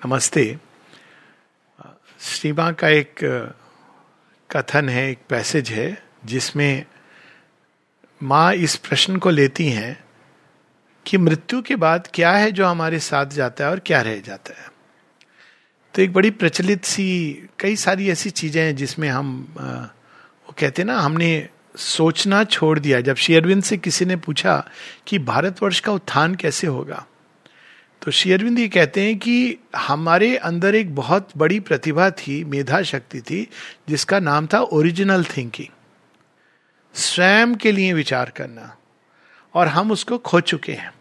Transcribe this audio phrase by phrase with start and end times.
[0.00, 0.44] नमस्ते।
[2.20, 3.14] श्री माँ का एक
[4.50, 6.84] कथन है, एक पैसेज है, जिसमें
[8.20, 10.04] माँ इस प्रश्न को लेती हैं
[11.06, 14.60] कि मृत्यु के बाद क्या है जो हमारे साथ जाता है और क्या रह जाता
[14.62, 14.68] है।
[15.94, 20.86] तो एक बड़ी प्रचलित सी, कई सारी ऐसी चीज़ें हैं जिसमें हम वो कहते हैं
[20.86, 24.64] ना, हमने सोचना छोड़ दिया। जब शेयरविंद से किसी ने पूछा
[25.06, 27.06] कि भारतवर्ष का उत्थान कैसे होगा
[28.02, 33.20] तो शेयरविंद ये कहते हैं कि हमारे अंदर एक बहुत बड़ी प्रतिभा थी मेधा शक्ति
[33.20, 33.50] थी,
[33.88, 35.74] जिसका नाम था ओरिजिनल थिंकिंग
[36.94, 38.76] स्वयं के लिए विचार करना।
[39.54, 40.92] और हम उसको खो चुके हैं।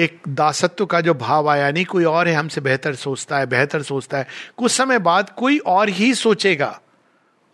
[0.00, 3.82] एक दासत्व का जो भाव आया, नहीं, कोई और है हमसे बेहतर सोचता है, बेहतर
[3.82, 6.80] सोचता है। कुछ समय बाद कोई और ही सोचेगा।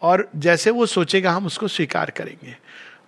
[0.02, 2.56] और जैसे वो सोचेगा, हम उसको स्वीकार करेंगे।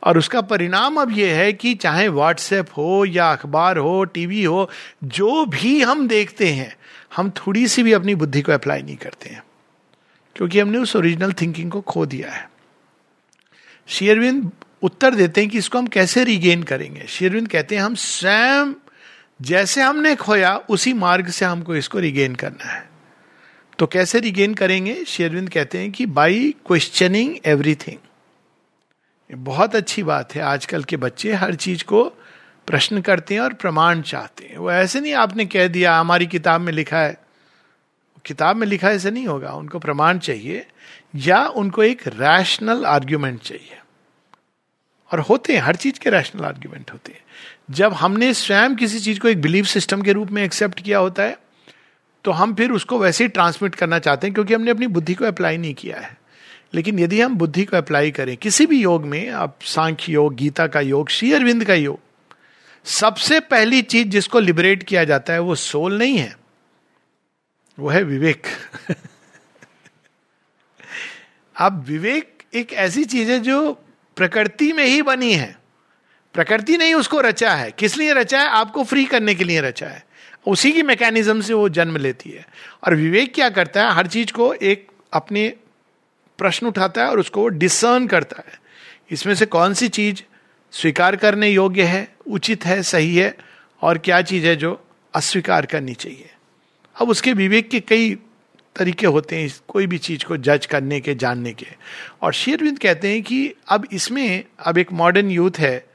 [0.03, 4.71] और उसका परिणाम अब यह है कि चाहे व्हाट्सएप हो या अखबार हो, टीवी हो,
[5.05, 6.77] जो भी हम देखते हैं,
[7.17, 9.43] हम थोड़ी सी भी अपनी बुद्धि को अप्लाई नहीं करते हैं।
[10.37, 12.51] क्योंकि हमने उस ओरिजिनल थिंकिंग को खो दिया है।
[13.87, 17.07] शेयरविंद उत्तर देते हैं कि इसको हम कैसे रिगेन करेंगे?
[17.09, 18.75] शेयरविंद कहते हैं, हम स्वयं
[19.43, 22.91] जैसे हमने खोया, उसी मार्ग से हमको इसको रिगेन करना है।
[23.79, 25.05] तो कैसे रिगेन करेंगे?
[25.05, 27.97] शेरविंद कहते हैं कि बाई क्वेश्चनिंग एवरीथिंग
[29.31, 32.05] बहुत अच्छी बात है। आजकल के बच्चे हर चीज़ को
[32.69, 36.61] प्रश्न करते हैं और प्रमाण चाहते हैं। वो ऐसे नहीं आपने कह दिया, हमारी किताब
[36.61, 37.17] में लिखा है।
[38.25, 40.67] किताब में लिखा ऐसे नहीं होगा, उनको प्रमाण चाहिए
[41.17, 43.79] या उनको एक रैशनल आर्ग्यूमेंट चाहिए।
[45.11, 47.21] और होते हैं, हर चीज़ के रैशनल आर्ग्यूमेंट होते हैं।
[47.71, 51.23] जब हमने स्वयं किसी चीज़ को एक बिलीफ सिस्टम के रूप में एक्सेप्ट किया होता
[51.23, 51.39] है
[52.25, 55.25] तो हम फिर उसको वैसे ही ट्रांसमिट करना चाहते हैं, क्योंकि हमने अपनी बुद्धि को
[55.25, 56.20] अप्लाई नहीं किया है।
[56.75, 60.67] लेकिन यदि हम बुद्धि को अप्लाई करें, किसी भी योग में अब सांख्य योग, गीता
[60.67, 62.01] का योग, श्री अरविंद का योग,
[62.85, 66.37] सबसे पहली चीज़ जिसको लिबरेट किया जाता है, वो सोल नहीं है।
[67.79, 68.43] वो है विवेक।
[71.57, 73.73] अब विवेक एक ऐसी चीज़ है जो
[74.17, 75.59] प्रकृति में ही बनी है।
[76.35, 78.49] प्रकृति ने ही उसको रचा है। किस लिए रचा है?
[78.49, 80.07] आपको फ्री करने के लिए रचा है।
[80.47, 82.47] उसी की मैकेनिज्म से वो जन्म लेती है।
[82.87, 83.95] और विवेक क्या करता है?
[83.95, 85.55] हर चीज़ को एक अपने
[86.41, 88.59] प्रश्न उठाता है और उसको डिसर्न करता है।
[89.11, 90.23] इसमें से कौन सी चीज़
[90.73, 93.37] स्वीकार करने योग्य है, उचित है, सही है,
[93.83, 94.85] और क्या चीज़ है जो
[95.15, 96.31] अस्वीकार करनी चाहिए?
[97.01, 98.15] अब उसके विवेक के कई
[98.77, 101.67] तरीके होते हैं कोई भी चीज़ को जज करने के, जानने के।
[102.23, 105.87] और शेरविंद कहते हैं कि अब इसमें, अब एक मॉडर्न यूथ है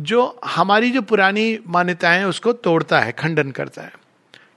[0.00, 3.92] जो हमारी जो पुरानी मान्यताएँ उसको तोड़ता है, खंडन करता है।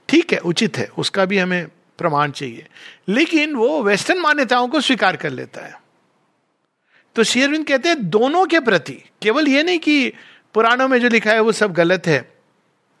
[0.08, 1.66] ठीक है, उचित है, उसका भी हमें
[1.98, 2.66] प्रमाण चाहिए।
[3.08, 5.76] लेकिन वो वेस्टर्न मान्यताओं को स्वीकार कर लेता है।
[7.16, 10.12] तो शेयरविंद कहते हैं, दोनों के प्रति, केवल ये नहीं कि
[10.54, 12.18] पुराणों में जो लिखा है वो सब गलत है,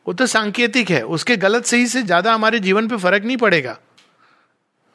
[0.06, 3.78] वो तो सांकेतिक है, उसके गलत सही से ज़्यादा हमारे जीवन पे फ़र्क नहीं पड़ेगा।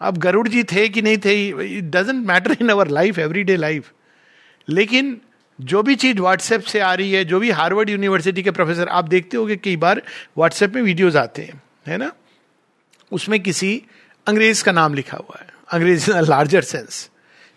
[0.01, 3.91] अब गरुड़ जी थे कि नहीं थे it doesn't matter in our life everyday life
[4.67, 5.17] लेकिन
[5.59, 9.05] जो भी चीज़ व्हाट्सएप से आ रही है, जो भी हार्वर्ड यूनिवर्सिटी के प्रोफेसर, आप
[9.05, 10.01] देखते हो कई बार
[10.37, 12.11] व्हाट्सएप में वीडियोज़ आते हैं, है ना?
[13.13, 13.83] उसमें किसी
[14.27, 17.09] अंग्रेज़ का नाम लिखा हुआ है। अंग्रेज़ इन लार्जर सेंस।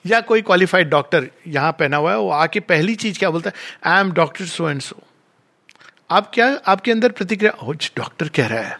[0.06, 3.56] या कोई क्वालिफाइड डॉक्टर यहाँ पहना हुआ है, वो आके पहली चीज़ क्या बोलता है?
[3.92, 5.02] I am doctor so and so
[6.10, 7.72] आप क्या, आपके अंदर प्रतिक्रिया?
[7.96, 8.78] डॉक्टर कह रहा है।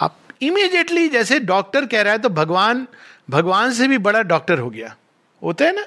[0.00, 2.86] आप इमीडिएटली जैसे डॉक्टर कह रहा है तो भगवान
[3.30, 4.96] भगवान से भी बड़ा डॉक्टर हो गया।
[5.42, 5.86] होता है ना?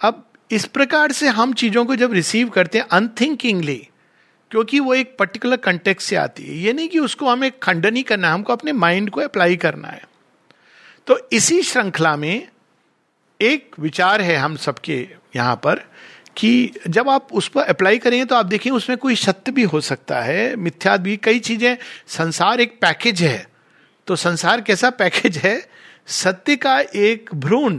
[0.00, 3.88] अब इस प्रकार से हम चीज़ों को जब रिसीव करते हैं अनथिंकिंगली
[4.50, 8.02] क्योंकि वो एक पर्टिकुलर कंटेक्ट से आती है। ये नहीं कि उसको हमें खंडन ही
[8.02, 10.02] करना है, हमको अपने माइंड को अप्लाई करना है।
[11.06, 12.48] तो इसी श्रृंखला में
[13.40, 15.84] एक विचार है हम सबके यहाँ पर
[16.36, 19.80] कि जब आप उस पर अप्लाई करेंगे तो आप देखें उसमें कोई सत्य भी हो
[19.80, 21.76] सकता है, मिथ्या भी, कई चीज़ें।
[22.06, 23.46] संसार एक पैकेज है।
[24.06, 25.68] तो संसार कैसा पैकेज है?
[26.06, 27.78] सत्य का एक भ्रूण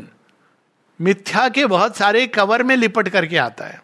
[1.00, 3.82] मिथ्या के बहुत सारे कवर में लिपट करके आता है।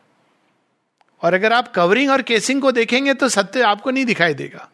[1.26, 4.68] और अगर आप कवरिंग और केसिंग को देखेंगे तो सत्य आपको नहीं दिखाई देगा।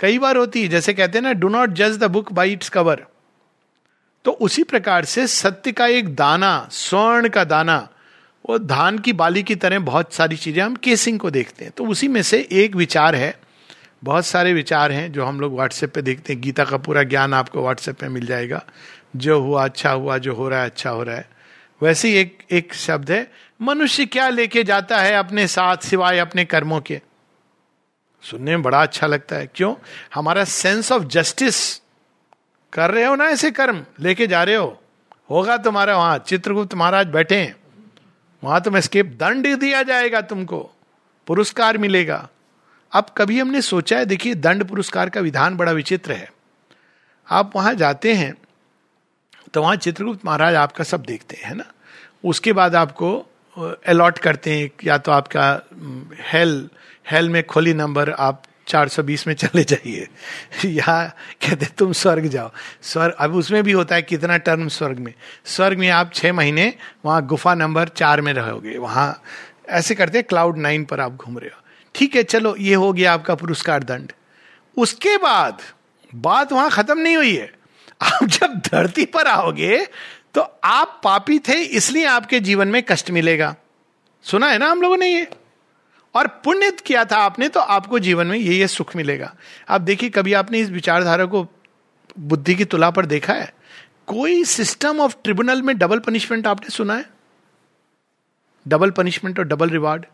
[0.00, 2.68] कई बार होती है, जैसे कहते हैं ना डू नॉट जज the book by its
[2.68, 3.06] cover
[4.24, 7.76] तो उसी प्रकार से सत्य का एक दाना, स्वर्ण का दाना,
[8.44, 11.86] वो धान की बाली की तरह बहुत सारी चीज़ें हम केसिंग को देखते हैं। तो
[11.86, 13.34] उसी में से एक विचार है,
[14.04, 17.34] बहुत सारे विचार हैं जो हम लोग व्हाट्सएप पे देखते हैं। गीता का पूरा ज्ञान
[17.34, 18.62] आपको व्हाट्सएप पे मिल जाएगा।
[19.16, 21.28] जो हुआ अच्छा हुआ, जो हो रहा है अच्छा हो रहा है।
[21.80, 23.26] वैसे ही एक एक शब्द है
[23.60, 27.00] मनुष्य क्या लेके जाता है अपने साथ सिवाय अपने कर्मों के?
[28.22, 29.74] सुनने में बड़ा अच्छा लगता है। क्यों?
[30.14, 31.82] हमारा सेंस ऑफ़ जस्टिस
[32.72, 33.84] कर रहे हो ना ऐसे कर्म?
[34.00, 34.82] लेके जा रहे हो?
[35.30, 37.56] होगा तुम्हारा वहाँ। चित्रगुप्त महाराज बैठे हैं।
[38.44, 40.70] वहाँ तुम स्केप दंड दिया जाएगा तुमको।
[41.26, 42.28] पुरस्कार मिलेगा।
[42.92, 46.32] अब कभी हमने सोचा है, देखिए, दंड पुरस्कार का विधान बड़ा विचित्र है।
[47.30, 48.34] आप वहाँ जाते हैं
[49.54, 51.64] तो वहाँ चित्रगुप्त महाराज आपका सब देखते हैं ना?
[52.24, 53.26] उसके बाद आपको
[53.64, 55.60] अलॉट करते हैं, या तो आपका
[56.32, 56.68] हेल
[57.10, 60.08] हेल में खोली नंबर आप 420 में चले जाइए।
[60.64, 61.08] या
[61.42, 62.50] कहते तुम स्वर्ग जाओ।
[62.82, 65.14] स्वर्ग अब उसमें भी होता है कितना टर्म स्वर्ग में।
[65.44, 66.74] स्वर्ग में आप छह महीने
[67.04, 69.22] वहाँ गुफा नंबर चार में रहोगे। वहाँ
[69.68, 71.60] ऐसे करते क्लाउड नाइन पर आप घूम रहे हो।
[71.94, 74.12] ठीक है, चलो, ये हो गया आपका पुरस्कार दंड।
[74.76, 75.58] उसके बाद,
[76.14, 77.52] बात वहाँ खत्म नहीं हुई है।
[78.02, 79.86] आप जब धरती पर आओगे
[80.36, 83.54] तो आप पापी थे, इसलिए आपके जीवन में कष्ट मिलेगा।
[84.22, 85.28] सुना है ना हम लोगों ने ये?
[86.14, 89.34] और पुण्य किया था आपने तो आपको जीवन में ये ये सुख मिलेगा।
[89.68, 91.46] आप देखिए, कभी आपने इस विचारधारा को,
[92.18, 93.54] बुद्धि की तुला पर देखा है?
[94.06, 97.06] कोई सिस्टम ऑफ़ ट्रिब्यूनल में डबल पनिशमेंट आपने सुना है?
[98.68, 100.06] डबल पनिशमेंट और डबल रिवार्ड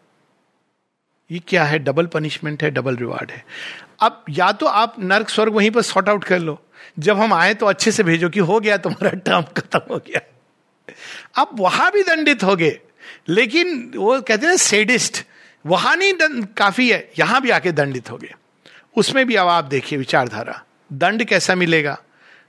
[1.32, 1.79] ये क्या है?
[1.79, 3.44] डबल पनिशमेंट है डबल रिवार्ड है।
[4.00, 6.62] अब या तो आप नर्क स्वर्ग वहीं पर सॉर्ट आउट कर लो।
[6.99, 10.20] जब हम आए तो अच्छे से भेजो कि हो गया, तुम्हारा टर्म खत्म हो गया।
[11.34, 12.79] अब वहाँ भी दंडित हो गए।
[13.29, 15.25] लेकिन वो कहते हैं सेडिस्ट
[15.67, 18.35] वहाँ नहीं काफ़ी है, यहाँ भी आके दंडित हो गए।
[18.96, 20.62] उसमें भी अब आप देखिए विचारधारा।
[20.93, 21.99] दंड कैसा मिलेगा?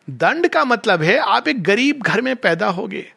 [0.09, 3.12] दंड का मतलब है आप एक गरीब घर में पैदा हो गए।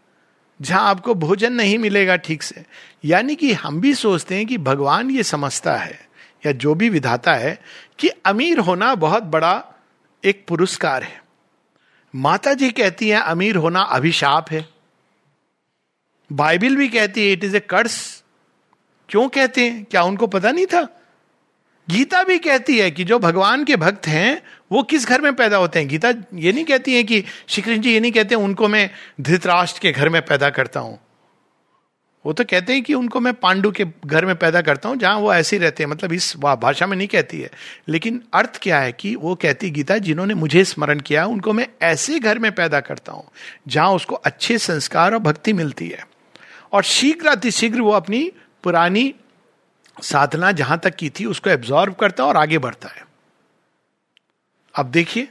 [0.63, 2.65] जहाँ आपको भोजन नहीं मिलेगा ठीक से।
[3.05, 6.09] यानी कि हम भी सोचते हैं कि भगवान ये समझता है,
[6.47, 7.63] या जो भी विधाता है,
[7.99, 9.65] कि अमीर होना बहुत बड़ा
[10.25, 11.25] एक पुरस्कार है।
[12.15, 14.69] माता जी कहती हैं, अमीर होना अभिशाप है।
[16.33, 18.25] बाइबिल भी कहती है, इट इज़ ए कर्स।
[19.09, 19.85] क्यों कहते हैं?
[19.85, 20.89] क्या उनको पता नहीं था?
[21.91, 24.43] गीता भी कहती है कि जो भगवान के भक्त हैं,
[24.73, 25.89] वो किस घर में पैदा होते हैं?
[25.89, 28.91] गीता ये नहीं कहती है कि श्री कृष्ण जी ये नहीं कहते, उनको मैं
[29.21, 30.99] धृतराष्ट्र के घर में पैदा करता हूँ।
[32.27, 35.17] वो तो कहते हैं कि उनको मैं पांडु के घर में पैदा करता हूँ, जहाँ
[35.17, 37.51] वो ऐसे ही रहते हैं। मतलब इस भाषा में नहीं कहती है।
[37.89, 42.19] लेकिन अर्थ क्या है कि वो कहती, गीता, जिन्होंने मुझे स्मरण किया, उनको मैं ऐसे
[42.19, 43.25] घर में पैदा करता हूँ,
[43.69, 46.07] जहाँ उसको अच्छे संस्कार और भक्ति मिलती है।
[46.73, 49.15] और शीघ्र अतिशीघ्र वो अपनी पुरानी
[50.03, 53.07] साधना जहाँ तक की थी, उसको एब्जॉर्व करता है और आगे बढ़ता है।
[54.75, 55.29] अब देखिए,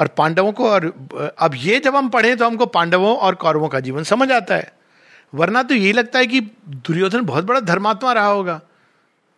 [0.00, 3.80] और पांडवों को, और, अब ये जब हम पढ़े तो हमको पांडवों और कौरवों का
[3.80, 4.72] जीवन समझ आता है।
[5.34, 8.60] वरना तो यही लगता है कि दुर्योधन बहुत बड़ा धर्मात्मा रहा होगा।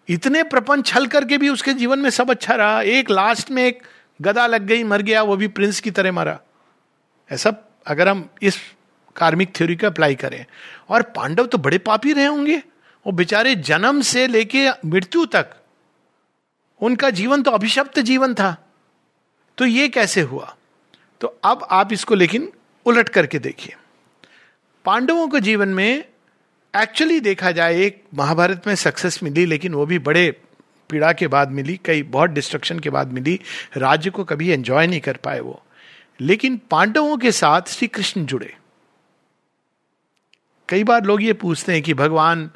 [0.08, 3.82] इतने प्रपंच छल करके भी उसके जीवन में सब अच्छा रहा। एक लास्ट में एक
[4.22, 6.40] गदा लग गई, मर गया, वो भी प्रिंस की तरह मरा।
[7.32, 7.52] ऐसा
[7.86, 8.56] अगर हम इस
[9.16, 10.46] कार्मिक थ्योरी को अप्लाई करें।
[10.88, 12.62] और पांडव तो बड़े पापी रहे होंगे।
[13.06, 15.50] वो बेचारे जन्म से लेके मृत्यु तक,
[16.80, 18.72] उनका जीवन तो अभिशप्त जीवन था।
[19.58, 20.56] तो ये कैसे हुआ?
[21.20, 22.52] तो अब आप इसको लेकिन
[22.86, 23.76] उलट करके देखिए।
[24.84, 26.04] पांडवों के जीवन में
[26.76, 30.40] एक्चुअली देखा जाए, एक महाभारत में सक्सेस मिली, लेकिन वो भी बड़े
[30.90, 33.40] पीड़ा के बाद मिली, कई बहुत डिस्ट्रक्शन के बाद मिली,
[33.76, 35.62] राज्य को कभी एंजॉय नहीं कर पाए वो।
[36.20, 38.56] लेकिन पांडवों के साथ श्री कृष्ण जुड़े।
[40.68, 42.50] कई बार लोग ये पूछते हैं कि भगवान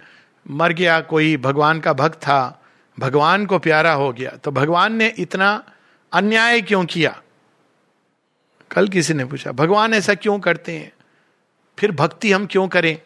[0.51, 2.63] मर गया, कोई भगवान का भक्त था,
[2.99, 5.65] भगवान को प्यारा हो गया तो भगवान ने इतना
[6.13, 7.23] अन्याय क्यों किया?
[8.71, 10.93] कल किसी ने पूछा, भगवान ऐसा क्यों करते हैं?
[11.79, 13.01] फिर भक्ति हम क्यों करें?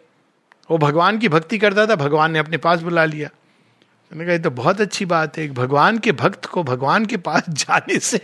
[0.71, 3.29] वो भगवान की भक्ति करता था, भगवान ने अपने पास बुला लिया।
[4.13, 7.99] मैंने कहा तो बहुत अच्छी बात है भगवान के भक्त को भगवान के पास जाने
[7.99, 8.19] से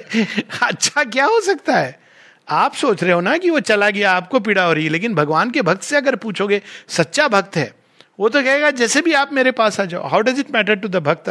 [0.63, 2.01] अच्छा क्या हो सकता है?
[2.49, 5.15] आप सोच रहे हो ना कि वो चला गया, आपको पीड़ा हो रही है, लेकिन
[5.15, 7.84] भगवान के भक्त से अगर पूछोगे, सच्चा भक्त है
[8.19, 10.89] वो तो कहेगा, जैसे भी आप मेरे पास आ जाओ how does it matter to
[10.89, 11.29] the bhakt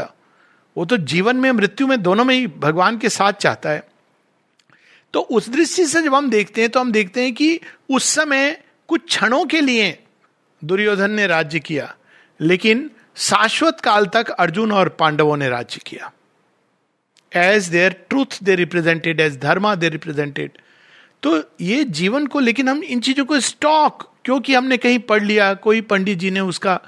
[0.75, 3.83] वो तो जीवन में, मृत्यु में दोनों में ही भगवान के साथ चाहता है।
[5.13, 7.59] तो उस दृष्टि से जब हम देखते हैं तो हम देखते हैं कि
[7.89, 8.57] उस समय
[8.89, 9.97] कुछ क्षणों के लिए
[10.61, 11.93] दुर्योधन ने राज्य किया,
[12.39, 16.11] लेकिन शाश्वत काल तक अर्जुन और पांडवों ने राज्य किया।
[17.31, 20.57] As their truth they represented as dharma they represented
[21.23, 25.53] तो ये जीवन को, लेकिन हम इन चीज़ों को स्टॉक, क्योंकि हमने कहीं पढ़ लिया,
[25.53, 26.79] कोई पंडित जी ने उसका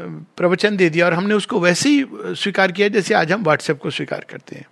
[0.00, 2.04] प्रवचन दे दिया और हमने उसको वैसे ही
[2.34, 4.66] स्वीकार किया जैसे आज हम व्हाट्सएप को स्वीकार करते हैं।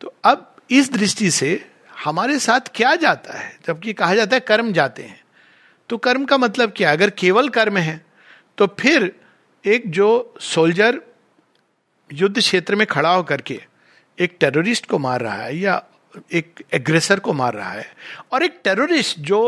[0.00, 1.48] तो अब इस दृष्टि से
[2.04, 3.58] हमारे साथ क्या जाता है?
[3.66, 5.20] जबकि कहा जाता है कर्म जाते हैं।
[5.90, 8.04] तो कर्म का मतलब क्या अगर केवल कर्म है
[8.58, 9.12] तो फिर
[9.64, 11.00] एक जो सोल्जर
[12.10, 13.60] युद्ध क्षेत्र में खड़ा होकर के
[14.18, 15.82] एक टेररिस्ट को मार रहा है या
[16.32, 17.86] एक एग्रेसर को मार रहा है
[18.32, 19.40] और एक टेररिस्ट जो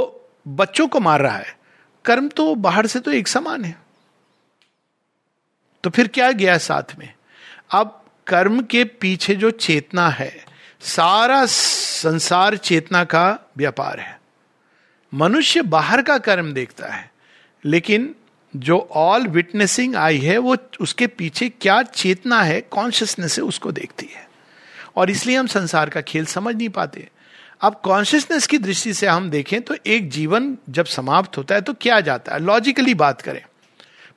[0.48, 1.56] बच्चों को मार रहा है।
[2.04, 3.76] कर्म तो बाहर से तो एक समान है।
[5.84, 7.12] तो फिर क्या गया साथ में?
[7.70, 10.44] अब कर्म के पीछे जो चेतना है,
[10.80, 14.20] सारा संसार चेतना का व्यापार है।
[15.14, 17.10] मनुष्य बाहर का कर्म देखता है,
[17.64, 18.14] लेकिन
[18.56, 24.06] जो ऑल विटनेसिंग आई है, वो उसके पीछे क्या चेतना है कॉन्शियसनेस है उसको देखती
[24.06, 24.27] है।
[24.96, 27.08] और इसलिए हम संसार का खेल समझ नहीं पाते।
[27.60, 31.72] अब कॉन्शियसनेस की दृष्टि से हम देखें तो एक जीवन जब समाप्त होता है तो
[31.72, 32.40] क्या जाता है?
[32.40, 33.42] लॉजिकली बात करें।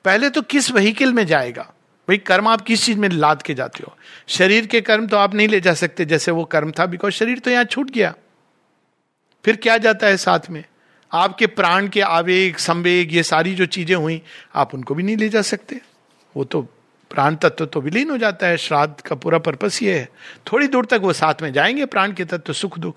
[0.05, 1.63] पहले तो किस वहीकल में जाएगा?
[2.07, 3.97] भाई, कर्म आप किस चीज़ में लाद के जाते हो?
[4.27, 7.39] शरीर के कर्म तो आप नहीं ले जा सकते, जैसे वो कर्म था बिकॉज़ शरीर
[7.39, 8.13] तो यहाँ छूट गया।
[9.45, 10.63] फिर क्या जाता है साथ में?
[11.11, 14.21] आपके प्राण के आवेग, संवेग, ये सारी जो चीज़ें हुई,
[14.55, 15.81] आप उनको भी नहीं ले जा सकते।
[16.37, 16.67] वो तो
[17.11, 20.09] प्राण तत्व तो विलीन हो जाता है, श्राद्ध का पूरा पर्पस ये है।
[20.51, 22.95] थोड़ी दूर तक वो साथ में जाएँगे, प्राण के तत्व, सुख, दुख।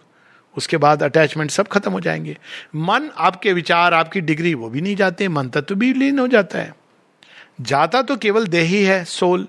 [0.56, 2.37] उसके बाद अटैचमेंट सब खत्म हो जाएँगे।
[2.76, 6.59] मन आपके विचार, आपकी डिग्री वो भी नहीं जाते, मन तत्व भी विलीन हो जाता
[6.59, 6.75] है।
[7.61, 9.47] जाता तो केवल देह है सोल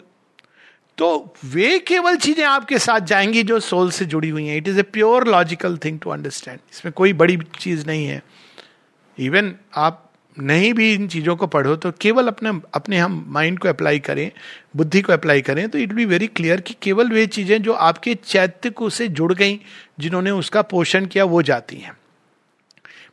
[0.98, 4.80] तो वे केवल चीज़ें आपके साथ जाएँगी जो सोल से जुड़ी हुई हैं। It is
[4.80, 8.22] a pure logical thing to understand इसमें कोई बड़ी चीज़ नहीं है।
[9.18, 10.05] इवन आप
[10.38, 14.32] नहीं भी इन चीज़ों को पढ़ो तो केवल अपने अपने हम माइंड को अप्लाई करें,
[14.76, 18.16] बुद्धि को अप्लाई करें तो इट बी वेरी क्लियर कि केवल वे चीज़ें जो आपके
[18.16, 19.60] चैत्य को से जुड़ गई,
[20.00, 21.98] जिन्होंने उसका पोषण किया, वो जाती हैं।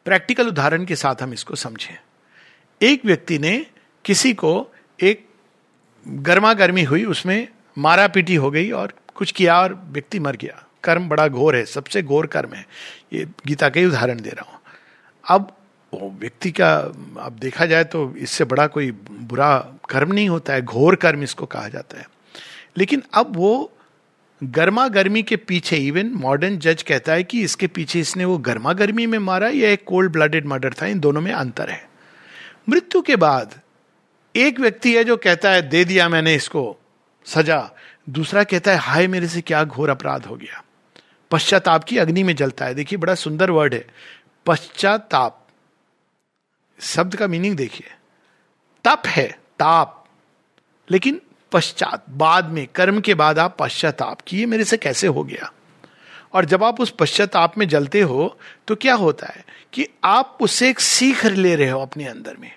[0.04, 1.96] प्रैक्टिकल उदाहरण के साथ हम इसको समझें।
[2.80, 3.54] एक व्यक्ति ने
[4.04, 5.26] किसी को एक
[6.06, 7.48] गर्मा गर्मी हुई, उसमें
[7.78, 11.64] मारा पीटी हो गई और कुछ किया और व्यक्ति मर गया। कर्म बड़ा घोर है,
[11.64, 12.66] सबसे घोर कर्म है।
[13.12, 14.60] ये गीता का ही उदाहरण दे रहा हूँ।
[15.24, 15.56] अब
[15.94, 16.76] व्यक्ति का
[17.18, 19.58] अब देखा जाए तो इससे बड़ा कोई बुरा
[19.90, 22.10] कर्म नहीं होता है, घोर कर्म इसको कहा जाता है।
[22.76, 23.72] लेकिन अब वो
[24.44, 28.72] गर्मा गर्मी के पीछे इवन मॉडर्न जज कहता है कि इसके पीछे इसने वो गर्मा
[28.72, 31.88] गर्मी में मारा या एक कोल्ड ब्लडेड मर्डर था, इन दोनों में अंतर है।
[32.68, 33.60] मृत्यु के बाद
[34.36, 36.78] एक व्यक्ति है जो कहता है, दे दिया मैंने इसको,
[37.26, 37.70] सजा।
[38.10, 40.64] दूसरा कहता है, हाय, मेरे से क्या घोर अपराध हो गया?
[41.30, 43.86] पश्चाताप की अग्नि में जलता है। देखिए, बड़ा सुंदर वर्ड है।
[44.46, 45.41] पश्चाताप।
[46.82, 47.90] शब्द का मीनिंग देखिए।
[48.84, 50.04] तप है, ताप।
[50.88, 51.20] लेकिन
[51.52, 55.52] पश्चात, बाद में, कर्म के बाद आप पश्चाताप कि ये मेरे से कैसे हो गया?
[56.34, 58.36] और जब आप उस पश्चाताप में जलते हो
[58.68, 62.50] तो क्या होता है कि आप उससे एक सीख ले रहे हो अपने अंदर में।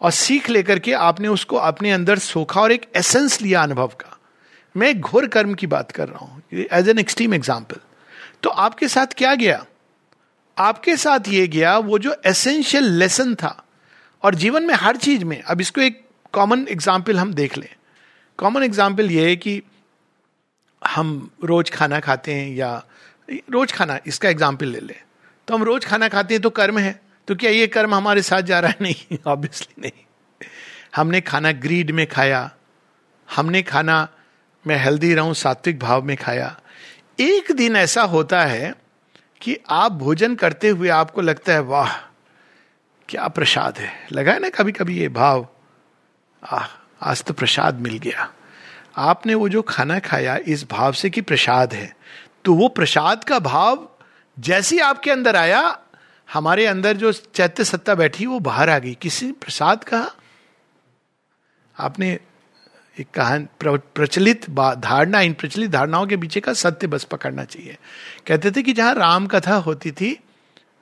[0.00, 4.16] और सीख लेकर के आपने उसको अपने अंदर सोखा और एक एसेंस लिया अनुभव का।
[4.74, 7.80] मैं घोर कर्म की बात कर रहा हूँ एज एन एक्सट्रीम एग्ज़ाम्पल
[8.42, 9.64] तो आपके साथ क्या गया?
[10.56, 13.62] आपके साथ ये गया, वो जो एसेंशियल लेसन था
[14.22, 17.68] और जीवन में हर चीज़ में, अब इसको एक कॉमन एग्ज़ाम्पल हम देख लें।
[18.38, 19.62] कॉमन एग्ज़ाम्पल ये है कि
[20.86, 22.82] हम रोज खाना खाते हैं या,
[23.50, 25.00] रोज खाना, इसका एग्ज़ाम्पल ले लें।
[25.48, 28.42] तो हम रोज खाना खाते हैं तो कर्म है तो क्या ये कर्म हमारे साथ
[28.42, 28.76] जा रहा है?
[28.82, 30.04] नहीं ऑब्वियसली नहीं।
[30.96, 32.50] हमने खाना ग्रीड में खाया,
[33.36, 34.08] हमने खाना
[34.66, 36.60] मैं हेल्दी रहूँ, सात्विक भाव में खाया।
[37.20, 38.74] एक दिन ऐसा होता है
[39.40, 42.09] कि आप भोजन करते हुए आपको लगता है, वाह
[43.10, 43.90] क्या प्रसाद है?
[44.12, 45.48] लगा है ना कभी कभी ये भाव?
[46.42, 46.66] आह,
[47.02, 48.32] आज तो प्रसाद मिल गया।
[48.96, 51.96] आपने वो जो खाना खाया, इस भाव से कि प्रसाद है।
[52.44, 53.88] तो वो प्रसाद का भाव
[54.38, 55.78] जैसे आपके अंदर आया,
[56.32, 60.10] हमारे अंदर जो चैत्य सत्ता बैठी, वो बाहर आ गई। किसी प्रसाद कहा
[61.78, 62.18] आपने
[62.98, 67.76] एक कहान प्रचलित धारणा, इन प्रचलित धारणाओं के पीछे का सत्य बस पकड़ना चाहिए।
[68.26, 70.18] कहते थे कि जहाँ राम कथा होती थी,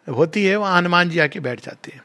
[0.08, 2.02] होती है, वहाँ हनुमान जी आके बैठ जाते हैं।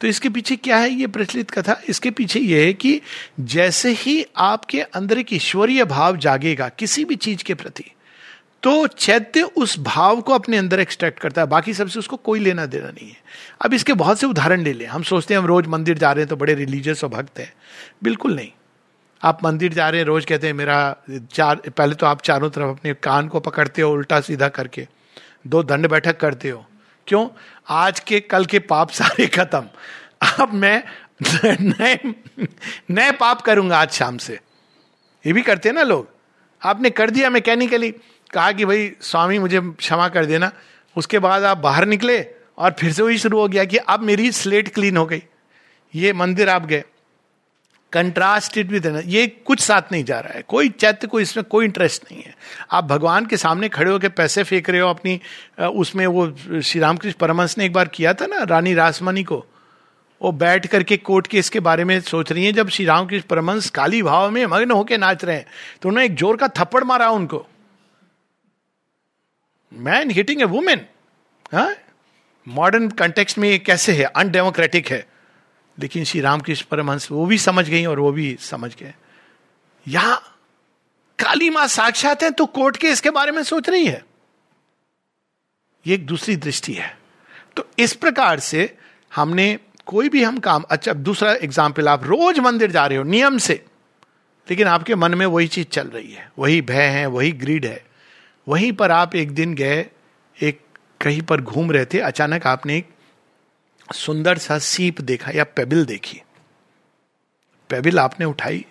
[0.00, 0.90] तो इसके पीछे क्या है?
[0.90, 3.00] ये प्रचलित कथा इसके पीछे ये है कि
[3.40, 7.84] जैसे ही आपके अंदर एक ईश्वरीय भाव जागेगा किसी भी चीज़ के प्रति
[8.62, 12.66] तो चैत्य उस भाव को अपने अंदर एक्सट्रैक्ट करता है। बाकी सबसे उसको कोई लेना
[12.66, 13.16] देना नहीं है।
[13.62, 16.22] अब इसके बहुत से उदाहरण ले लें। हम सोचते हैं हम रोज मंदिर जा रहे
[16.22, 17.52] हैं तो बड़े रिलीजियस और भक्त हैं।
[18.02, 18.50] बिल्कुल नहीं।
[19.22, 20.96] आप मंदिर जा रहे हैं, रोज कहते हैं, मेरा
[21.32, 24.86] चार, पहले तो आप चारों तरफ़ अपने कान को पकड़ते हो, उल्टा सीधा करके।
[25.46, 26.66] दो दंड बैठक करते हो।
[27.06, 27.28] क्यों?
[27.68, 29.68] आज के, कल के पाप सारे खत्म।
[30.40, 30.84] अब मैं
[31.60, 32.14] नए
[32.90, 34.40] नए पाप करूँगा आज शाम से।
[35.26, 36.08] ये भी करते हैं ना लोग।
[36.64, 37.90] आपने कर दिया मैकेनिकली।
[38.30, 40.52] कहा कि भाई, स्वामी मुझे क्षमा कर देना।
[40.96, 42.26] उसके बाद आप बाहर निकले
[42.58, 45.22] और फिर से वही शुरू हो गया कि अब मेरी स्लेट क्लीन हो गई।
[45.94, 46.84] ये मंदिर आप गए।
[47.94, 52.04] कंट्रास्टेड विद ये कुछ साथ नहीं जा रहा है। कोई चैत्य को इसमें कोई इंटरेस्ट
[52.04, 52.34] नहीं है।
[52.70, 55.20] आप भगवान के सामने खड़े होकर पैसे फेंक रहे हो अपनी
[55.74, 56.26] उसमें वो
[56.60, 59.44] श्री रामकृष्ण परमंश ने एक बार किया था ना, रानी रासमणी को,
[60.20, 63.70] वो बैठ करके कोर्ट के इसके बारे में सोच रही है, जब श्री रामकृष्ण परमंश
[63.72, 65.46] काली भाव में मग्न होकर नाच रहे हैं
[65.82, 67.44] तो उन्होंने एक ज़ोर का थप्पड़ मारा उनको।
[69.72, 70.86] Man hitting a women
[72.46, 74.04] modern context में ये कैसे है?
[74.06, 75.06] अनडेमोक्रेटिक है।
[75.78, 78.94] लेकिन श्री रामकृष्ण परमहंस वो भी समझ गई और वो भी समझ गए।
[79.86, 80.20] यहाँ
[81.18, 84.04] काली माँ साक्षात है तो कोर्ट के इसके बारे में सोच रही है।
[85.86, 86.96] ये एक दूसरी दृष्टि है।
[87.56, 88.76] तो इस प्रकार से
[89.12, 93.38] हमने कोई भी हम काम अच्छा दूसरा एग्ज़ाम्पल आप रोज मंदिर जा रहे हो नियम
[93.38, 93.54] से,
[94.46, 97.84] लेकिन आपके मन में वही चीज़ चल रही है। वही भय है, वही ग्रीड है।
[98.46, 99.86] वहीं पर आप एक दिन गए,
[100.36, 100.60] एक
[101.00, 102.88] कहीं पर घूम रहे थे, अचानक आपने एक
[103.94, 106.22] सुंदर सा सीप देखा या पेबिल देखी।
[107.70, 108.66] पेबिल आपने उठाई।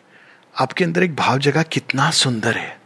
[0.59, 2.81] आपके अंदर एक भाव जगह कितना सुंदर है।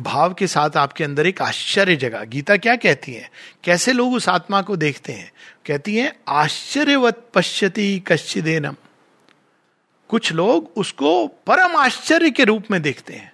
[0.00, 3.30] भाव के साथ आपके अंदर एक आश्चर्य जगह गीता क्या कहती है?
[3.64, 5.32] कैसे लोग उस आत्मा को देखते हैं?
[5.66, 8.76] कहती है, आश्चर्यवत पश्यति कश्चिदेनम।
[10.08, 13.32] कुछ लोग उसको परम आश्चर्य के रूप में देखते हैं।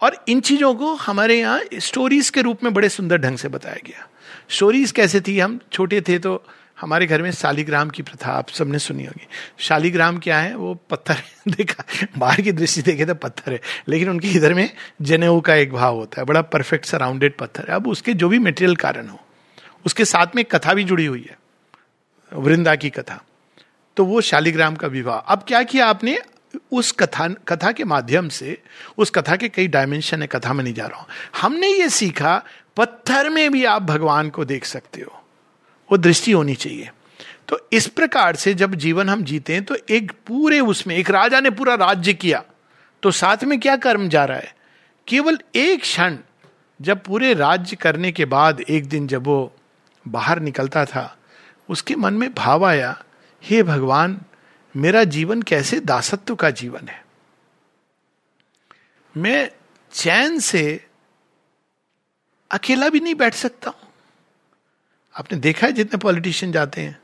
[0.00, 3.76] और इन चीज़ों को हमारे यहाँ स्टोरीज के रूप में बड़े सुंदर ढंग से बताया
[3.86, 4.08] गया।
[4.50, 5.38] स्टोरीज कैसे थी?
[5.38, 6.44] हम छोटे थे तो
[6.84, 9.26] हमारे घर में शालीग्राम की प्रथा, आप सबने सुनी होगी।
[9.58, 10.54] शालीग्राम क्या है?
[10.56, 11.16] वो पत्थर
[11.48, 11.84] देखा,
[12.18, 14.70] बाहर की दृष्टि देखे तो पत्थर है, लेकिन उनके इधर में
[15.02, 18.38] जनेऊ का एक भाव होता है। बड़ा परफेक्ट सराउंडेड पत्थर है। अब उसके जो भी
[18.38, 19.20] मेटेरियल कारण हो,
[19.86, 21.38] उसके साथ में कथा भी जुड़ी हुई है,
[22.32, 23.24] वृंदा की कथा।
[23.96, 26.18] तो वो शालीग्राम का विवाह। अब क्या किया आपने?
[26.72, 28.62] उस कथा कथा के माध्यम से,
[28.98, 31.06] उस कथा के कई डायमेंशन है, कथा में नहीं जा रहा हूँ।
[31.40, 32.44] हमने ये सीखा,
[32.76, 35.23] पत्थर में भी आप भगवान को देख सकते हो।
[35.92, 36.90] वो दृष्टि होनी चाहिए।
[37.48, 41.40] तो इस प्रकार से जब जीवन हम जीते हैं तो एक पूरे उसमें, एक राजा
[41.40, 42.42] ने पूरा राज्य किया
[43.02, 44.54] तो साथ में क्या कर्म जा रहा है?
[45.08, 46.16] केवल एक क्षण,
[46.80, 49.52] जब पूरे राज्य करने के बाद एक दिन जब वो
[50.08, 51.16] बाहर निकलता था,
[51.68, 53.04] उसके मन में भाव आया,
[53.42, 54.20] हे भगवान,
[54.74, 57.04] मेरा जीवन कैसे दासत्व का जीवन है?
[59.14, 59.50] मैं
[59.92, 60.84] चैन से
[62.50, 63.83] अकेला भी नहीं बैठ सकता हूँ।
[65.18, 66.98] आपने देखा है जितने पॉलिटिशियन जाते हैं?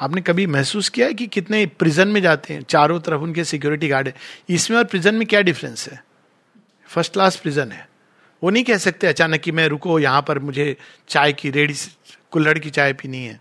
[0.00, 2.62] आपने कभी महसूस किया है कि कितने प्रिजन में जाते हैं?
[2.62, 4.14] चारों तरफ़ उनके सिक्योरिटी गार्ड है।
[4.48, 6.04] इसमें और प्रिजन में क्या डिफरेंस है?
[6.88, 7.88] फ़र्स्ट क्लास प्रिजन है।
[8.42, 10.76] वो नहीं कह सकते अचानक कि मैं रुको, यहाँ पर मुझे
[11.08, 11.74] चाय की, रेडी
[12.30, 13.40] कुल्लड़ की चाय पीनी है।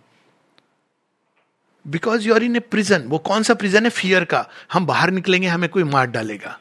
[1.88, 3.90] Because you are in a prison वो कौन सा प्रिजन है?
[3.90, 6.60] फियर का। हम बाहर निकलेंगे, हमें कोई मार डालेगा।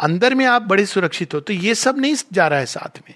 [0.00, 3.14] अंदर में आप बड़े सुरक्षित हो। तो ये सब नहीं जा रहा है साथ में।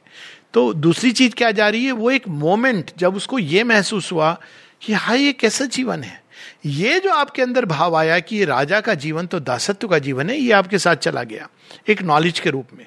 [0.55, 1.93] तो दूसरी चीज़ क्या जा रही है?
[1.93, 4.37] वो एक मोमेंट जब उसको ये महसूस हुआ
[4.83, 6.23] कि हाँ ये कैसा जीवन है?
[6.67, 10.31] ये जो आपके अंदर भाव आया कि ये राजा का जीवन तो दासत्व का जीवन
[10.31, 11.49] है ये आपके साथ चला गया
[11.88, 12.87] एक नॉलेज के रूप में।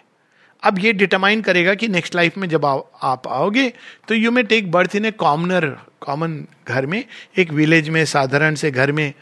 [0.63, 3.73] अब ये डिटरमाइन करेगा कि नेक्स्ट लाइफ में जब आ, आप आओगे
[4.07, 5.67] तो you may take birth in a commoner
[6.01, 7.03] common घर में
[7.37, 9.13] एक विलेज में साधारण से घर में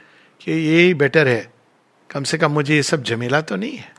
[0.41, 1.51] कि ये बेटर है।
[2.09, 3.92] कम से कम मुझे ये सब झमेला तो नहीं है।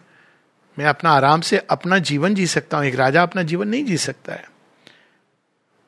[0.76, 3.96] मैं अपना आराम से अपना जीवन जी सकता हूँ, एक राजा अपना जीवन नहीं जी
[3.98, 4.52] सकता है।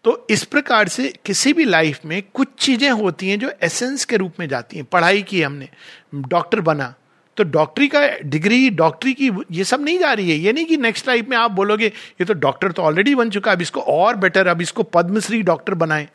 [0.05, 4.17] तो इस प्रकार से किसी भी लाइफ में कुछ चीज़ें होती हैं जो एसेंस के
[4.17, 5.69] रूप में जाती हैं। पढ़ाई की हमने
[6.15, 6.95] डॉक्टर बना
[7.37, 10.77] तो डॉक्टरी का डिग्री डॉक्टरी की ये सब नहीं जा रही है। ये नहीं कि
[10.77, 13.81] नेक्स्ट लाइफ में आप बोलोगे, ये तो डॉक्टर तो ऑलरेडी बन चुका है, अब इसको
[13.81, 16.09] और बेटर अब इसको पद्मश्री डॉक्टर बनाए।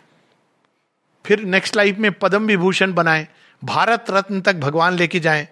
[1.25, 3.27] फिर नेक्स्ट लाइफ में पद्म विभूषण बनाए,
[3.61, 5.47] भारत रत्न तक भगवान लेके जाएँ।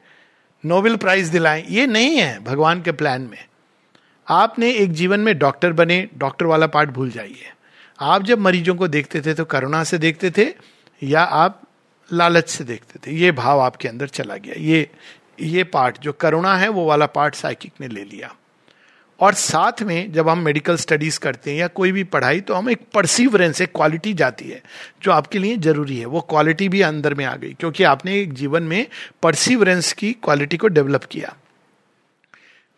[0.63, 3.37] नोबेल प्राइज दिलाएँ, ये नहीं है भगवान के प्लान में।
[4.27, 7.51] आपने एक जीवन में डॉक्टर बने डॉक्टर वाला पार्ट भूल जाइए।
[7.99, 10.47] आप जब मरीजों को देखते थे तो करुणा से देखते थे,
[11.01, 11.61] या आप
[12.11, 13.15] लालच से देखते थे?
[13.15, 14.89] ये भाव आपके अंदर चला गया। ये
[15.41, 18.33] ये पार्ट जो करुणा है, वो वाला पार्ट साइकिक ने ले लिया।
[19.19, 22.69] और साथ में जब हम मेडिकल स्टडीज़ करते हैं या कोई भी पढ़ाई तो हम
[22.69, 24.61] एक परसिवरेंस एक क्वालिटी जाती है,
[25.03, 28.33] जो आपके लिए ज़रूरी है। वो क्वालिटी भी अंदर में आ गई, क्योंकि आपने एक
[28.33, 28.85] जीवन में
[29.23, 31.35] परसिवरेंस की क्वालिटी को डेवलप किया।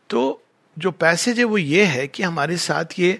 [0.10, 0.42] तो
[0.78, 3.20] जो पैसेज है, वो ये है कि हमारे साथ ये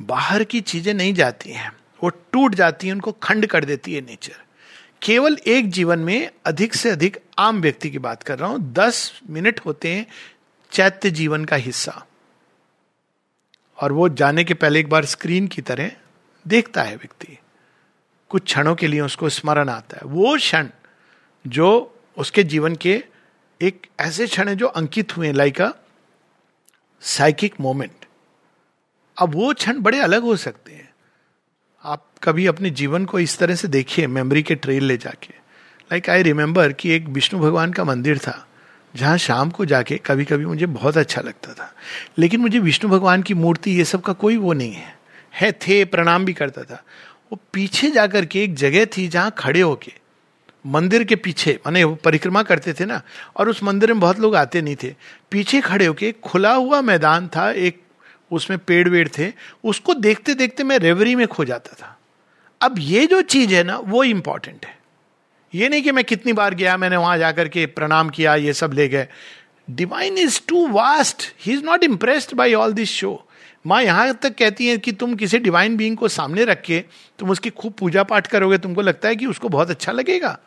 [0.00, 1.70] बाहर की चीज़ें नहीं जाती हैं।
[2.02, 4.44] वो टूट जाती हैं, उनको खंड कर देती है नेचर
[5.02, 9.20] केवल एक जीवन में अधिक से अधिक आम व्यक्ति की बात कर रहा हूँ, दस
[9.30, 10.06] मिनट होते हैं
[10.72, 12.04] चैत्य जीवन का हिस्सा।
[13.78, 15.90] और वो जाने के पहले एक बार स्क्रीन की तरह
[16.46, 17.38] देखता है व्यक्ति।
[18.28, 20.68] कुछ क्षणों के लिए उसको स्मरण आता है। वो क्षण
[21.46, 23.04] जो उसके जीवन के
[23.60, 25.70] एक ऐसे क्षण है जो अंकित हुए लाइक अ
[27.00, 28.04] साइकिक मोमेंट
[29.16, 30.88] अब वो क्षण बड़े अलग हो सकते हैं।
[31.84, 35.34] आप कभी अपने जीवन को इस तरह से देखिए मेमोरी के ट्रेल ले जाके।
[35.92, 38.46] लाइक आई रिमेम्बर कि एक विष्णु भगवान का मंदिर था।
[38.96, 41.74] जहाँ शाम को जाके कभी कभी मुझे बहुत अच्छा लगता था।
[42.18, 44.98] लेकिन मुझे विष्णु भगवान की मूर्ति ये सब का कोई वो नहीं है।
[45.34, 46.82] है, थे, प्रणाम भी करता था।
[47.32, 49.92] वो पीछे जाकर के एक जगह थी जहाँ खड़े होके,
[50.66, 53.02] मंदिर के पीछे, माने परिक्रमा करते थे ना,
[53.36, 54.94] और उस मंदिर में बहुत लोग आते नहीं थे।
[55.30, 57.80] पीछे खड़े होके खुला हुआ मैदान था, एक
[58.32, 59.32] उसमें पेड़ वेड़ थे,
[59.64, 61.98] उसको देखते देखते मैं रेवरी में खो जाता था।
[62.60, 64.78] अब ये जो चीज़ है ना, वो इंपॉर्टेंट है।
[65.56, 68.72] ये नहीं कि मैं कितनी बार गया, मैंने वहाँ जाकर के प्रणाम किया, ये सब
[68.72, 69.06] ले गए।
[69.70, 73.22] Divine is too vast he is not impressed by all this show
[73.64, 76.78] माँ यहाँ तक कहती है कि तुम किसी डिवाइन बीइंग को सामने रख के
[77.18, 80.38] तुम उसकी खूब पूजा पाठ करोगे, तुमको लगता है कि उसको बहुत अच्छा लगेगा।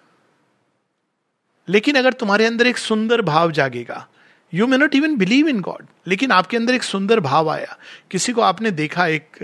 [1.67, 4.05] लेकिन अगर तुम्हारे अंदर एक सुंदर भाव जागेगा
[4.53, 7.77] you may not even believe in God लेकिन आपके अंदर एक सुंदर भाव आया।
[8.11, 9.37] किसी को आपने देखा एक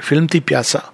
[0.00, 0.90] फ़िल्म थी प्यासा।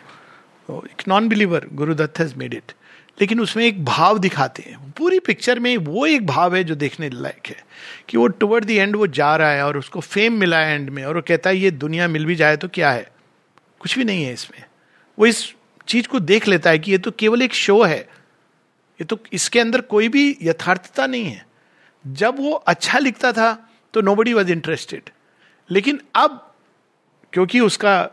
[0.78, 2.72] एक non believer Guru Dutt has made it
[3.20, 7.10] लेकिन उसमें एक भाव दिखाते हैं। पूरी पिक्चर में वो एक भाव है जो देखने
[7.10, 7.64] लायक है।
[8.08, 10.90] कि वो टुवर्ड दी एंड वो जा रहा है और उसको फेम मिला है एंड
[10.90, 13.10] में और वो कहता है, ये दुनिया मिल भी जाए तो क्या है?
[13.80, 14.64] कुछ भी नहीं है इसमें।
[15.18, 15.54] वो इस
[15.88, 19.60] चीज़ को देख लेता है कि ये तो केवल एक शो है। ये तो इसके
[19.60, 21.46] अंदर कोई भी यथार्थता नहीं है।
[22.04, 23.52] जब वो अच्छा लिखता था
[23.94, 25.10] तो नो बडी वॉज़ इंटरेस्टेड
[25.70, 26.54] लेकिन अब,
[27.32, 28.10] क्योंकि उसका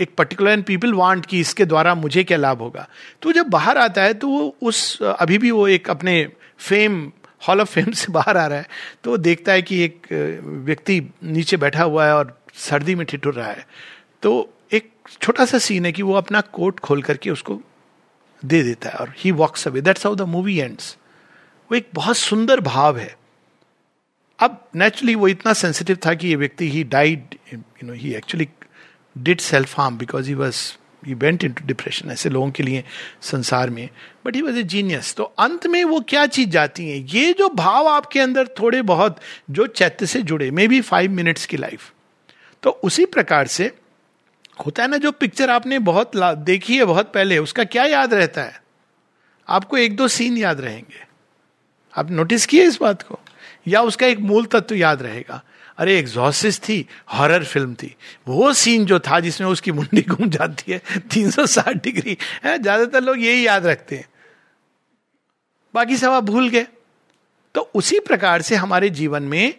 [0.00, 2.86] एक पर्टिकुलर एंड पीपल वांट कि इसके द्वारा मुझे क्या लाभ होगा।
[3.22, 6.26] तो जब बाहर आता है तो वो उस, अभी भी वो एक अपने
[6.58, 7.00] फेम
[7.48, 8.66] हॉल ऑफ़ फेम से बाहर आ रहा है
[9.04, 10.06] तो वो देखता है कि एक
[10.64, 13.66] व्यक्ति नीचे बैठा हुआ है और सर्दी में ठिठुर रहा है।
[14.22, 17.60] तो एक छोटा सा सीन है कि वो अपना कोट खोल करके उसको
[18.42, 20.96] दे देता है और he walks away that's how the movie ends
[21.70, 23.14] वो एक बहुत सुंदर भाव है।
[24.38, 28.48] अब नेचुरली वो इतना सेंसिटिव था कि ये व्यक्ति he died you know he actually
[29.18, 30.56] did self harm because he was
[31.06, 32.84] he went into depression ऐसे लोगों के लिए
[33.22, 33.88] संसार में
[34.26, 36.98] but he was a genius तो अंत में वो क्या चीज़ जाती है?
[37.14, 39.18] ये जो भाव आपके अंदर थोड़े बहुत,
[39.50, 41.92] जो चैत्य से जुड़े मे बी फाइव मिनट्स की लाइफ
[42.62, 43.72] तो उसी प्रकार से
[44.66, 48.42] होता है ना, जो पिक्चर आपने बहुत देखी है बहुत पहले, उसका क्या याद रहता
[48.42, 48.62] है?
[49.48, 51.04] आपको एक दो सीन याद रहेंगे।
[51.94, 53.18] आप नोटिस किए इस बात को?
[53.68, 55.42] या उसका एक मूल तत्व याद रहेगा।
[55.78, 57.96] अरे एग्जॉसिस थी हॉरर फ़िल्म थी।
[58.28, 63.18] वो सीन जो था जिसमें उसकी मुंडी घूम जाती है 360 डिग्री, है, ज़्यादातर लोग
[63.18, 64.08] यही याद रखते हैं।
[65.74, 66.66] बाकी सब आप भूल गए।
[67.54, 69.54] तो उसी प्रकार से हमारे जीवन में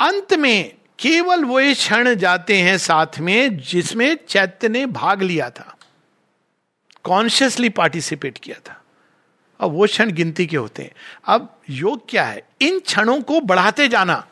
[0.00, 5.76] अंत में केवल वो क्षण जाते हैं साथ में जिसमें चैत्य ने भाग लिया था।
[7.04, 8.82] कॉन्शियसली पार्टिसिपेट किया था।
[9.60, 10.90] अब वो क्षण गिनती के होते हैं।
[11.26, 12.42] अब योग क्या है?
[12.60, 14.26] इन क्षणों को बढ़ाते जाना।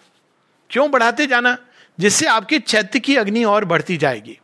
[0.70, 1.58] क्यों बढ़ाते जाना?
[2.00, 4.38] जिससे आपके चैत्य की अग्नि और बढ़ती जाएगी।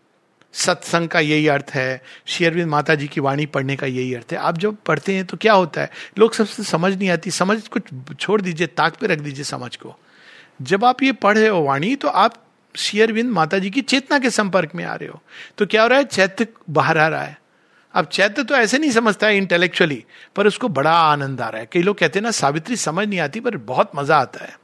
[0.53, 4.39] सत्संग का यही अर्थ है। शेयरविंद माता जी की वाणी पढ़ने का यही अर्थ है।
[4.39, 5.91] आप जब पढ़ते हैं तो क्या होता है?
[6.19, 7.83] लोग सबसे समझ नहीं आती। समझ कुछ
[8.21, 9.97] छोड़ दीजिए, ताक पे रख दीजिए समझ को।
[10.63, 12.35] जब आप ये पढ़ रहे हो वाणी तो आप
[12.77, 15.23] शेयरविंद माता जी की चेतना के संपर्क में आ रहे हो।
[15.59, 16.05] तो क्या हो रहा है?
[16.05, 17.39] चैत्य बाहर आ रहा है।
[17.95, 20.05] अब चैत्य तो ऐसे नहीं समझता है इंटेलेक्चुअली
[20.37, 23.21] पर उसको बड़ा आनंद आ रहा है। कई लोग कहते हैं ना, सावित्री समझ नहीं
[23.21, 24.59] आती, पर बहुत मज़ा आता है।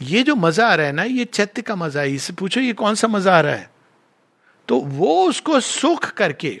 [0.00, 2.72] ये जो मज़ा आ रहा है ना, ये चैत्य का मज़ा है। इससे पूछो, ये
[2.72, 3.70] कौन सा मज़ा आ रहा है?
[4.68, 6.60] तो वो उसको सुख करके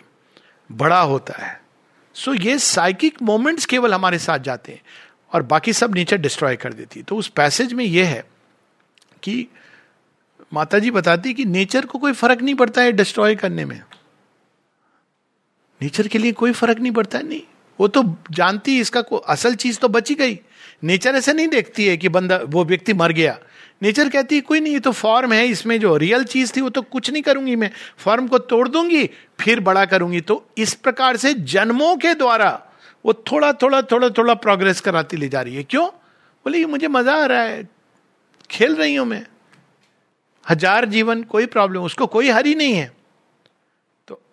[0.70, 1.60] बड़ा होता है।
[2.14, 4.80] सो ये साइकिक मोमेंट्स केवल हमारे साथ जाते हैं,
[5.32, 8.24] और बाकी सब नेचर डिस्ट्रॉय कर देती है। तो उस पैसेज में यह है
[9.22, 9.46] कि
[10.52, 13.82] माता जी बताती कि नेचर को कोई फ़र्क नहीं पड़ता है डिस्ट्रॉय करने में।
[15.80, 17.42] नेचर के लिए कोई फ़र्क नहीं पड़ता, नहीं।
[17.78, 20.38] वो तो जानती है, इसका असल चीज़ तो बची गई।
[20.84, 23.38] नेचर ऐसे नहीं देखती है कि बंदा, वो व्यक्ति मर गया।
[23.82, 26.68] नेचर कहती है, कोई नहीं, ये तो फॉर्म है, इसमें जो रियल चीज़ थी, वो
[26.68, 29.04] तो कुछ नहीं करूँगी मैं। फॉर्म को तोड़ दूँगी,
[29.40, 32.50] फिर बड़ा करूँगी। तो इस प्रकार से जन्मों के द्वारा
[33.04, 35.86] वो थोड़ा थोड़ा थोड़ा थोड़ा प्रोग्रेस कराती ले जा रही है। क्यों?
[35.86, 37.68] बोले, ये मुझे मज़ा आ रहा है।
[38.50, 39.24] खेल रही हूँ मैं।
[40.46, 42.90] हज़ार जीवन, कोई प्रॉब्लम उसको कोई हरी नहीं है।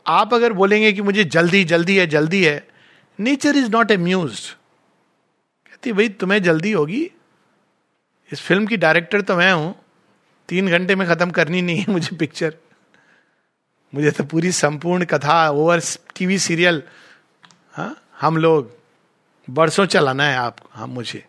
[0.05, 2.67] आप अगर बोलेंगे कि मुझे जल्दी जल्दी है जल्दी है
[3.19, 4.39] नेचर इज़ नॉट एम्यूज
[5.65, 7.01] कहती भाई, तुम्हें जल्दी होगी।
[8.31, 9.73] इस फ़िल्म की डायरेक्टर तो मैं हूँ।
[10.49, 12.53] तीन घंटे में खत्म करनी नहीं है मुझे पिक्चर
[13.93, 15.81] मुझे तो पूरी संपूर्ण कथा ओवर
[16.15, 16.81] टीवी सीरियल
[17.73, 18.71] हाँ हम लोग,
[19.47, 21.23] बरसों चलाना है आप, हम, मुझे।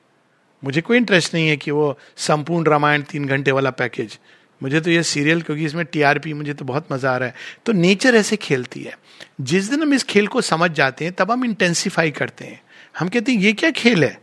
[0.62, 4.18] मुझे कोई इंटरेस्ट नहीं है कि वो संपूर्ण रामायण तीन घंटे वाला पैकेज
[4.62, 7.34] मुझे तो ये सीरियल, क्योंकि इसमें टीआरपी, मुझे तो बहुत मज़ा आ रहा है।
[7.66, 8.98] तो नेचर ऐसे खेलती है।
[9.40, 12.62] जिस दिन हम इस खेल को समझ जाते हैं, तब हम इंटेंसिफाई करते हैं।
[12.98, 14.20] हम कहते हैं, ये क्या खेल है?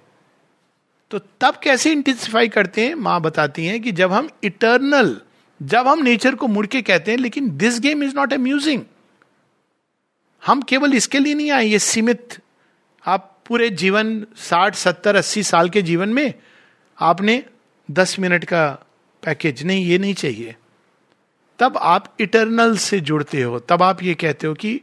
[1.11, 2.95] तो तब कैसे इंटेंसिफाई करते हैं?
[2.95, 5.21] माँ बताती हैं कि जब हम इटर्नल
[5.61, 8.81] जब हम नेचर को मुड़ के कहते हैं, लेकिन this game is not amusing
[10.45, 12.37] हम केवल इसके लिए नहीं आए, ये सीमित।
[13.05, 16.33] आप पूरे जीवन, साठ, सत्तर, अस्सी साल के जीवन में
[17.01, 17.43] आपने
[17.91, 18.85] दस मिनट का
[19.25, 20.55] पैकेज नहीं, ये नहीं चाहिए।
[21.59, 24.81] तब आप इटर्नल से जुड़ते हो। तब आप ये कहते हो कि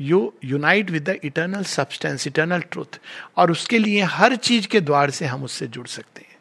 [0.00, 2.98] you unite with the eternal substance eternal truth
[3.36, 6.36] और उसके लिए हर चीज़ के द्वार से हम उससे जुड़ सकते हैं।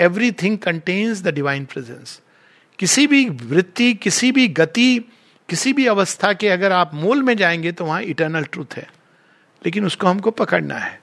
[0.32, 2.20] Everything contains the divine presence
[2.78, 5.04] किसी भी वृत्ति, किसी भी गति,
[5.48, 8.90] किसी भी अवस्था के अगर आप मूल में जाएँगे तो वहाँ इटर्नल ट्रूथ है।
[9.64, 11.02] लेकिन उसको हमको पकड़ना है।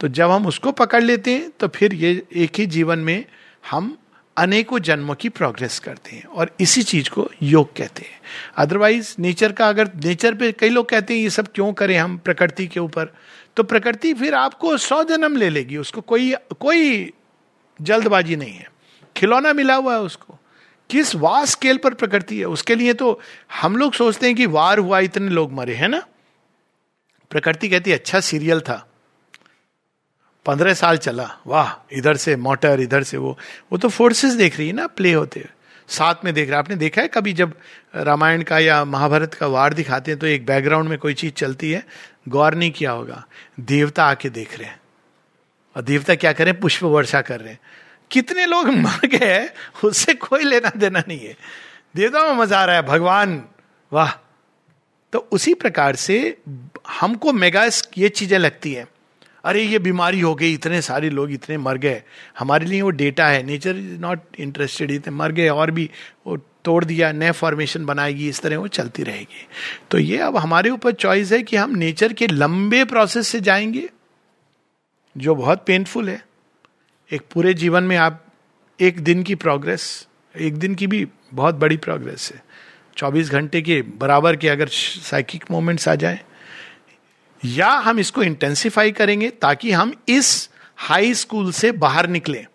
[0.00, 3.24] तो जब हम उसको पकड़ लेते हैं तो फिर ये एक ही जीवन में
[3.70, 3.98] हम
[4.38, 8.20] अनेकों जन्मों की प्रोग्रेस करते हैं और इसी चीज़ को योग कहते हैं।
[8.56, 12.18] अदरवाइज़ नेचर का अगर नेचर पे कई लोग कहते हैं, ये सब क्यों करें हम
[12.18, 13.14] प्रकृति के ऊपर?
[13.56, 17.12] तो प्रकृति फिर आपको सौ जन्म ले लेगी, उसको कोई कोई
[17.82, 18.72] जल्दबाजी नहीं है।
[19.16, 20.38] खिलौना मिला हुआ है उसको।
[20.90, 22.44] किस वार स्केल पर प्रकृति है?
[22.44, 23.20] उसके लिए तो
[23.60, 26.02] हम लोग सोचते हैं कि वार हुआ, इतने लोग मरे, है ना?
[27.30, 28.87] प्रकृति कहती अच्छा सीरियल था।
[30.46, 33.38] पंद्रह साल चला, वाह, इधर से मोटर, इधर से वो।
[33.72, 35.48] वो तो फोर्सेस देख रही है ना प्ले होते
[35.88, 37.54] साथ में देख रहा आपने देखा है कभी जब
[37.94, 41.70] रामायण का या महाभारत का वार दिखाते हैं तो एक बैकग्राउंड में कोई चीज़ चलती
[41.70, 41.86] है?
[42.28, 43.26] गौर नहीं किया होगा।
[43.60, 44.80] देवता आके देख रहे हैं।
[45.76, 47.60] और देवता क्या करें पुष्प वर्षा कर रहे हैं।
[48.10, 49.50] कितने लोग मर गए
[49.84, 51.36] उससे कोई लेना देना नहीं है।
[51.96, 53.44] देवता में मज़ा आ रहा है, भगवान,
[53.92, 54.12] वाह।
[55.12, 56.38] तो उसी प्रकार से
[57.00, 58.86] हमको मेगा ये चीज़ें लगती हैं।
[59.44, 62.02] अरे, ये बीमारी हो गई, इतने सारे लोग इतने मर गए।
[62.38, 65.90] हमारे लिए वो डेटा है। नेचर इज़ नॉट इंटरेस्टेड इतने मर गए और भी
[66.26, 69.48] वो तोड़ दिया, नए फॉर्मेशन बनाएगी, इस तरह वो चलती रहेगी।
[69.90, 73.88] तो ये अब हमारे ऊपर चॉइस है कि हम नेचर के लंबे प्रोसेस से जाएँगे,
[75.16, 76.26] जो बहुत पेनफुल है।
[77.12, 78.24] एक पूरे जीवन में आप
[78.80, 82.44] एक दिन की प्रोग्रेस एक दिन की भी बहुत बड़ी प्रोग्रेस है।
[82.96, 86.20] चौबीस घंटे के बराबर के अगर साइकिक मोमेंट्स आ जाए
[87.44, 92.46] या हम इसको इंटेंसिफाई करेंगे ताकि हम इस हाई स्कूल से बाहर निकले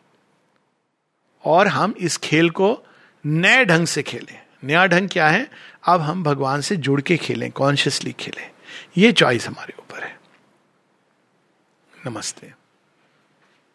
[1.46, 2.84] और हम इस खेल को
[3.26, 5.52] नए ढंग से खेलें। नया ढंग क्या है?
[5.84, 8.52] अब हम भगवान से जुड़ के खेलें कॉन्शियसली खेलें।
[8.98, 10.19] ये चॉइस हमारे ऊपर है।
[12.08, 12.62] नमस्ते।